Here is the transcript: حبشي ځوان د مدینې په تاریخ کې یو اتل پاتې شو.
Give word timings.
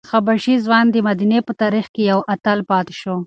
حبشي 0.11 0.55
ځوان 0.65 0.85
د 0.91 0.95
مدینې 1.07 1.39
په 1.47 1.53
تاریخ 1.61 1.85
کې 1.93 2.01
یو 2.11 2.19
اتل 2.33 2.59
پاتې 2.69 2.93
شو. 3.01 3.15